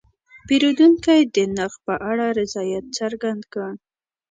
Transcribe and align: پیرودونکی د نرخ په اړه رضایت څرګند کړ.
پیرودونکی 0.47 1.19
د 1.35 1.37
نرخ 1.55 1.73
په 1.85 1.93
اړه 2.09 2.25
رضایت 2.39 2.85
څرګند 2.97 3.41
کړ. 3.53 3.69